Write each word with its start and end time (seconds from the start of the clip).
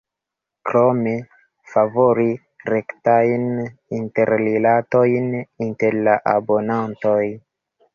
Krome, 0.69 1.11
favori 1.73 2.25
rektajn 2.75 3.47
interrilatojn 4.01 5.33
inter 5.71 6.05
la 6.13 6.21
abonantoj. 6.39 7.21